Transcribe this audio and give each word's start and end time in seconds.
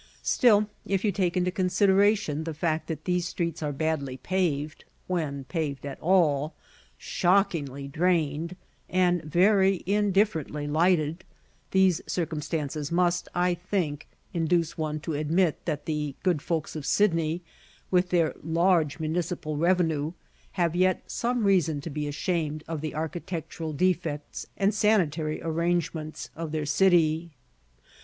Still, 0.23 0.67
if 0.83 1.05
you 1.05 1.11
take 1.11 1.37
into 1.37 1.51
consideration 1.51 2.43
the 2.43 2.55
fact 2.55 2.87
that 2.87 3.05
these 3.05 3.27
streets 3.27 3.61
are 3.61 3.71
badly 3.71 4.17
paved 4.17 4.83
when 5.05 5.43
paved 5.43 5.85
at 5.85 5.99
all 5.99 6.55
shockingly 6.97 7.87
drained, 7.87 8.55
and 8.89 9.23
very 9.23 9.83
indifferently 9.85 10.65
lighted: 10.65 11.23
these 11.69 12.01
circumstances 12.07 12.91
must, 12.91 13.29
I 13.35 13.53
think, 13.53 14.07
induce 14.33 14.75
one 14.75 14.99
to 15.01 15.13
admit 15.13 15.63
that 15.65 15.85
the 15.85 16.15
good 16.23 16.41
folks 16.41 16.75
of 16.75 16.83
Sydney, 16.83 17.43
with 17.91 18.09
their 18.09 18.33
large 18.43 18.99
municipal 18.99 19.55
revenue, 19.55 20.13
have 20.53 20.75
yet 20.75 21.03
some 21.05 21.43
reason 21.43 21.79
to 21.79 21.91
be 21.91 22.07
ashamed 22.07 22.63
of 22.67 22.81
the 22.81 22.95
architectural 22.95 23.71
defects 23.71 24.47
and 24.57 24.73
sanitary 24.73 25.43
arrangements 25.43 26.31
of 26.35 26.51
their 26.53 26.65
city. 26.65 27.33